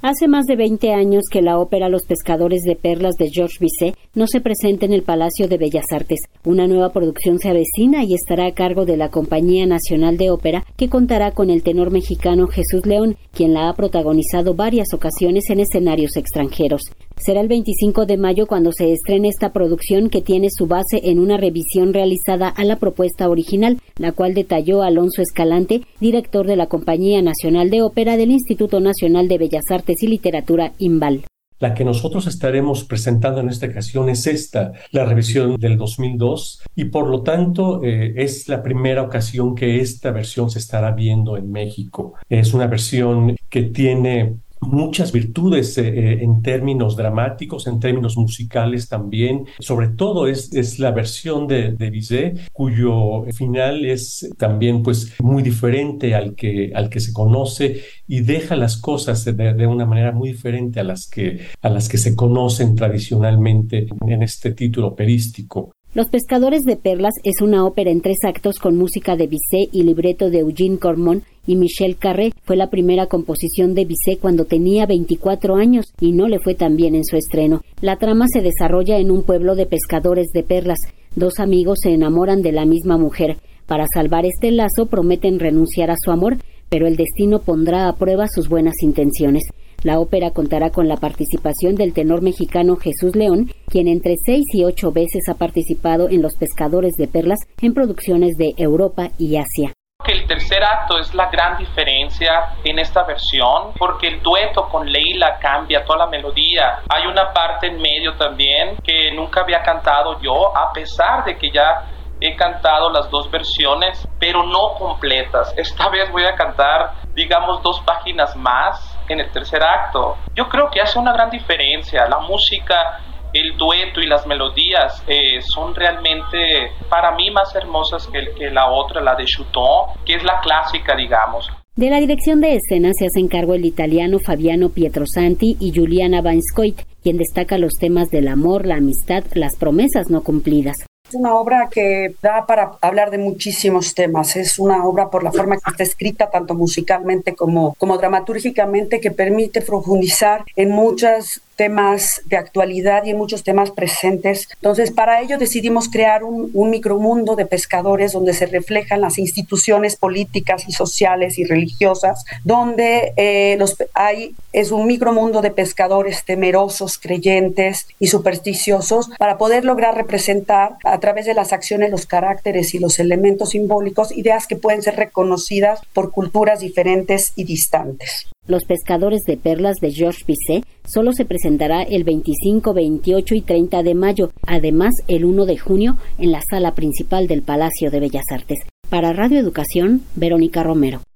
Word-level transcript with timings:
Hace 0.00 0.28
más 0.28 0.46
de 0.46 0.54
20 0.54 0.92
años 0.92 1.24
que 1.28 1.42
la 1.42 1.58
ópera 1.58 1.88
Los 1.88 2.04
Pescadores 2.04 2.62
de 2.62 2.76
Perlas 2.76 3.16
de 3.16 3.30
Georges 3.30 3.58
Bizet 3.58 3.96
no 4.14 4.28
se 4.28 4.40
presenta 4.40 4.86
en 4.86 4.92
el 4.92 5.02
Palacio 5.02 5.48
de 5.48 5.58
Bellas 5.58 5.86
Artes. 5.90 6.20
Una 6.44 6.68
nueva 6.68 6.92
producción 6.92 7.40
se 7.40 7.48
avecina 7.48 8.04
y 8.04 8.14
estará 8.14 8.46
a 8.46 8.54
cargo 8.54 8.84
de 8.84 8.96
la 8.96 9.08
Compañía 9.08 9.66
Nacional 9.66 10.16
de 10.16 10.30
Ópera, 10.30 10.64
que 10.76 10.88
contará 10.88 11.32
con 11.32 11.50
el 11.50 11.64
tenor 11.64 11.90
mexicano 11.90 12.46
Jesús 12.46 12.86
León, 12.86 13.16
quien 13.32 13.54
la 13.54 13.68
ha 13.68 13.74
protagonizado 13.74 14.54
varias 14.54 14.94
ocasiones 14.94 15.50
en 15.50 15.58
escenarios 15.58 16.16
extranjeros. 16.16 16.82
Será 17.20 17.40
el 17.40 17.48
25 17.48 18.06
de 18.06 18.16
mayo 18.16 18.46
cuando 18.46 18.70
se 18.72 18.92
estrene 18.92 19.28
esta 19.28 19.52
producción 19.52 20.08
que 20.08 20.22
tiene 20.22 20.48
su 20.50 20.66
base 20.66 21.00
en 21.04 21.18
una 21.18 21.36
revisión 21.36 21.92
realizada 21.92 22.48
a 22.48 22.64
la 22.64 22.76
propuesta 22.76 23.28
original, 23.28 23.78
la 23.96 24.12
cual 24.12 24.34
detalló 24.34 24.82
Alonso 24.82 25.20
Escalante, 25.20 25.82
director 26.00 26.46
de 26.46 26.56
la 26.56 26.66
Compañía 26.66 27.20
Nacional 27.20 27.70
de 27.70 27.82
Ópera 27.82 28.16
del 28.16 28.30
Instituto 28.30 28.80
Nacional 28.80 29.26
de 29.26 29.38
Bellas 29.38 29.70
Artes 29.70 30.02
y 30.02 30.06
Literatura 30.06 30.72
IMBAL. 30.78 31.24
La 31.58 31.74
que 31.74 31.84
nosotros 31.84 32.28
estaremos 32.28 32.84
presentando 32.84 33.40
en 33.40 33.48
esta 33.48 33.66
ocasión 33.66 34.08
es 34.08 34.28
esta, 34.28 34.72
la 34.92 35.04
revisión 35.04 35.56
del 35.56 35.76
2002, 35.76 36.62
y 36.76 36.84
por 36.84 37.08
lo 37.08 37.22
tanto 37.22 37.82
eh, 37.82 38.14
es 38.16 38.48
la 38.48 38.62
primera 38.62 39.02
ocasión 39.02 39.56
que 39.56 39.80
esta 39.80 40.12
versión 40.12 40.50
se 40.50 40.60
estará 40.60 40.92
viendo 40.92 41.36
en 41.36 41.50
México. 41.50 42.14
Es 42.28 42.54
una 42.54 42.68
versión 42.68 43.36
que 43.50 43.62
tiene 43.62 44.36
muchas 44.68 45.12
virtudes 45.12 45.76
eh, 45.78 45.88
eh, 45.88 46.18
en 46.22 46.42
términos 46.42 46.96
dramáticos, 46.96 47.66
en 47.66 47.80
términos 47.80 48.16
musicales 48.16 48.88
también. 48.88 49.46
Sobre 49.58 49.88
todo 49.88 50.26
es, 50.26 50.52
es 50.54 50.78
la 50.78 50.90
versión 50.90 51.46
de, 51.46 51.72
de 51.72 51.90
Bizet, 51.90 52.50
cuyo 52.52 53.24
final 53.32 53.84
es 53.84 54.28
también 54.36 54.82
pues 54.82 55.14
muy 55.20 55.42
diferente 55.42 56.14
al 56.14 56.34
que, 56.34 56.72
al 56.74 56.88
que 56.90 57.00
se 57.00 57.12
conoce 57.12 57.82
y 58.06 58.20
deja 58.20 58.56
las 58.56 58.76
cosas 58.76 59.24
de, 59.24 59.66
una 59.66 59.86
manera 59.86 60.12
muy 60.12 60.30
diferente 60.30 60.80
a 60.80 60.84
las 60.84 61.08
que, 61.08 61.40
a 61.60 61.68
las 61.68 61.88
que 61.88 61.98
se 61.98 62.14
conocen 62.14 62.74
tradicionalmente 62.74 63.86
en 64.06 64.22
este 64.22 64.52
título 64.52 64.88
operístico. 64.88 65.72
Los 65.98 66.10
Pescadores 66.10 66.62
de 66.62 66.76
Perlas 66.76 67.14
es 67.24 67.40
una 67.40 67.66
ópera 67.66 67.90
en 67.90 68.02
tres 68.02 68.18
actos 68.22 68.60
con 68.60 68.76
música 68.76 69.16
de 69.16 69.26
Bizet 69.26 69.68
y 69.72 69.82
libreto 69.82 70.30
de 70.30 70.38
Eugene 70.38 70.78
Cormon 70.78 71.24
y 71.44 71.56
Michel 71.56 71.96
Carré. 71.96 72.30
Fue 72.44 72.54
la 72.54 72.70
primera 72.70 73.06
composición 73.06 73.74
de 73.74 73.84
Bizet 73.84 74.20
cuando 74.20 74.44
tenía 74.44 74.86
24 74.86 75.56
años 75.56 75.92
y 76.00 76.12
no 76.12 76.28
le 76.28 76.38
fue 76.38 76.54
tan 76.54 76.76
bien 76.76 76.94
en 76.94 77.04
su 77.04 77.16
estreno. 77.16 77.62
La 77.80 77.96
trama 77.96 78.28
se 78.28 78.42
desarrolla 78.42 78.98
en 78.98 79.10
un 79.10 79.24
pueblo 79.24 79.56
de 79.56 79.66
pescadores 79.66 80.28
de 80.32 80.44
perlas. 80.44 80.78
Dos 81.16 81.40
amigos 81.40 81.80
se 81.82 81.90
enamoran 81.90 82.42
de 82.42 82.52
la 82.52 82.64
misma 82.64 82.96
mujer. 82.96 83.38
Para 83.66 83.88
salvar 83.92 84.24
este 84.24 84.52
lazo 84.52 84.86
prometen 84.86 85.40
renunciar 85.40 85.90
a 85.90 85.96
su 86.00 86.12
amor, 86.12 86.36
pero 86.68 86.86
el 86.86 86.94
destino 86.94 87.40
pondrá 87.40 87.88
a 87.88 87.96
prueba 87.96 88.28
sus 88.28 88.48
buenas 88.48 88.84
intenciones. 88.84 89.42
La 89.84 90.00
ópera 90.00 90.30
contará 90.30 90.70
con 90.70 90.88
la 90.88 90.96
participación 90.96 91.76
del 91.76 91.94
tenor 91.94 92.20
mexicano 92.20 92.76
Jesús 92.76 93.14
León, 93.14 93.50
quien 93.66 93.86
entre 93.86 94.16
seis 94.24 94.44
y 94.52 94.64
ocho 94.64 94.90
veces 94.90 95.28
ha 95.28 95.34
participado 95.34 96.08
en 96.08 96.20
Los 96.20 96.34
Pescadores 96.34 96.94
de 96.94 97.06
Perlas 97.06 97.40
en 97.62 97.74
producciones 97.74 98.36
de 98.36 98.54
Europa 98.56 99.10
y 99.18 99.36
Asia 99.36 99.72
el 100.08 100.26
tercer 100.26 100.64
acto 100.64 100.98
es 100.98 101.12
la 101.14 101.28
gran 101.28 101.58
diferencia 101.58 102.54
en 102.64 102.78
esta 102.78 103.04
versión 103.04 103.72
porque 103.78 104.08
el 104.08 104.22
dueto 104.22 104.66
con 104.68 104.90
Leila 104.90 105.38
cambia 105.38 105.84
toda 105.84 105.98
la 105.98 106.06
melodía. 106.06 106.80
Hay 106.88 107.06
una 107.06 107.32
parte 107.32 107.66
en 107.66 107.76
medio 107.80 108.16
también 108.16 108.78
que 108.82 109.12
nunca 109.14 109.42
había 109.42 109.62
cantado 109.62 110.18
yo, 110.20 110.56
a 110.56 110.72
pesar 110.72 111.24
de 111.24 111.36
que 111.36 111.50
ya 111.50 111.84
he 112.20 112.34
cantado 112.36 112.90
las 112.90 113.10
dos 113.10 113.30
versiones, 113.30 114.08
pero 114.18 114.42
no 114.44 114.74
completas. 114.78 115.52
Esta 115.56 115.88
vez 115.90 116.10
voy 116.10 116.24
a 116.24 116.34
cantar, 116.34 116.94
digamos, 117.14 117.62
dos 117.62 117.80
páginas 117.82 118.34
más 118.34 118.97
en 119.08 119.20
el 119.20 119.30
tercer 119.30 119.62
acto. 119.62 120.16
Yo 120.34 120.48
creo 120.48 120.70
que 120.70 120.80
hace 120.80 120.98
una 120.98 121.12
gran 121.12 121.30
diferencia. 121.30 122.08
La 122.08 122.20
música, 122.20 123.00
el 123.32 123.56
dueto 123.56 124.00
y 124.00 124.06
las 124.06 124.26
melodías 124.26 125.02
eh, 125.06 125.40
son 125.42 125.74
realmente 125.74 126.72
para 126.88 127.12
mí 127.12 127.30
más 127.30 127.54
hermosas 127.54 128.08
que, 128.08 128.50
la 128.50 128.70
otra, 128.70 129.00
la 129.00 129.14
de 129.14 129.24
Chuton, 129.24 129.94
que 130.04 130.14
es 130.14 130.24
la 130.24 130.40
clásica, 130.40 130.96
digamos. 130.96 131.48
De 131.76 131.90
la 131.90 132.00
dirección 132.00 132.40
de 132.40 132.56
escena 132.56 132.92
se 132.92 133.06
hacen 133.06 133.28
cargo 133.28 133.54
el 133.54 133.64
italiano 133.64 134.18
Fabiano 134.18 134.70
Pietrosanti 134.70 135.56
y 135.60 135.72
Juliana 135.72 136.22
Vanscoit, 136.22 136.80
quien 137.04 137.18
destaca 137.18 137.56
los 137.56 137.74
temas 137.74 138.10
del 138.10 138.26
amor, 138.26 138.66
la 138.66 138.78
amistad, 138.78 139.22
las 139.34 139.56
promesas 139.56 140.10
no 140.10 140.22
cumplidas. 140.22 140.87
Es 141.08 141.14
una 141.14 141.34
obra 141.34 141.68
que 141.70 142.16
da 142.20 142.44
para 142.44 142.72
hablar 142.82 143.10
de 143.10 143.16
muchísimos 143.16 143.94
temas. 143.94 144.36
Es 144.36 144.58
una 144.58 144.84
obra 144.84 145.08
por 145.08 145.24
la 145.24 145.32
forma 145.32 145.56
que 145.56 145.70
está 145.70 145.82
escrita, 145.82 146.30
tanto 146.30 146.54
musicalmente 146.54 147.34
como, 147.34 147.74
como 147.78 147.96
dramatúrgicamente, 147.96 149.00
que 149.00 149.10
permite 149.10 149.62
profundizar 149.62 150.44
en 150.54 150.70
muchos 150.70 151.40
temas 151.58 152.22
de 152.26 152.36
actualidad 152.36 153.04
y 153.04 153.10
en 153.10 153.18
muchos 153.18 153.42
temas 153.42 153.72
presentes. 153.72 154.48
Entonces, 154.54 154.92
para 154.92 155.20
ello 155.20 155.38
decidimos 155.38 155.88
crear 155.88 156.22
un, 156.22 156.50
un 156.54 156.70
micromundo 156.70 157.34
de 157.34 157.46
pescadores 157.46 158.12
donde 158.12 158.32
se 158.32 158.46
reflejan 158.46 159.00
las 159.00 159.18
instituciones 159.18 159.96
políticas 159.96 160.68
y 160.68 160.72
sociales 160.72 161.36
y 161.36 161.44
religiosas, 161.44 162.24
donde 162.44 163.12
eh, 163.16 163.56
los, 163.58 163.76
hay, 163.92 164.36
es 164.52 164.70
un 164.70 164.86
micromundo 164.86 165.42
de 165.42 165.50
pescadores 165.50 166.24
temerosos, 166.24 166.96
creyentes 166.96 167.88
y 167.98 168.06
supersticiosos 168.06 169.10
para 169.18 169.36
poder 169.36 169.64
lograr 169.64 169.96
representar 169.96 170.76
a 170.84 171.00
través 171.00 171.26
de 171.26 171.34
las 171.34 171.52
acciones, 171.52 171.90
los 171.90 172.06
caracteres 172.06 172.72
y 172.74 172.78
los 172.78 173.00
elementos 173.00 173.50
simbólicos, 173.50 174.12
ideas 174.12 174.46
que 174.46 174.54
pueden 174.54 174.82
ser 174.82 174.94
reconocidas 174.94 175.80
por 175.92 176.12
culturas 176.12 176.60
diferentes 176.60 177.32
y 177.34 177.42
distantes. 177.42 178.28
Los 178.48 178.64
pescadores 178.64 179.20
de 179.26 179.36
perlas 179.36 179.76
de 179.76 179.92
Georges 179.92 180.24
Bizet 180.26 180.64
solo 180.82 181.12
se 181.12 181.26
presentará 181.26 181.82
el 181.82 182.02
25, 182.02 182.72
28 182.72 183.34
y 183.34 183.42
30 183.42 183.82
de 183.82 183.94
mayo, 183.94 184.30
además 184.46 184.94
el 185.06 185.26
1 185.26 185.44
de 185.44 185.58
junio 185.58 185.98
en 186.16 186.32
la 186.32 186.40
sala 186.40 186.74
principal 186.74 187.26
del 187.26 187.42
Palacio 187.42 187.90
de 187.90 188.00
Bellas 188.00 188.24
Artes. 188.30 188.60
Para 188.88 189.12
Radio 189.12 189.38
Educación, 189.38 190.00
Verónica 190.16 190.62
Romero. 190.62 191.02